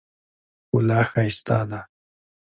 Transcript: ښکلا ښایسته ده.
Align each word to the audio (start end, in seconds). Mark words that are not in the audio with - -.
ښکلا 0.67 0.99
ښایسته 1.09 1.59
ده. 1.69 1.79